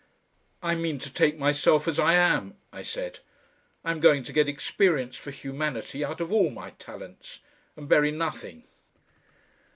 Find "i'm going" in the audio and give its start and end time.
3.85-4.23